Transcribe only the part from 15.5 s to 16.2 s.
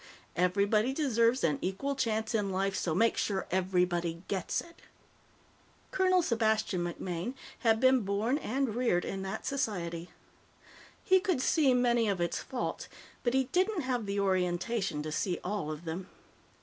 of them.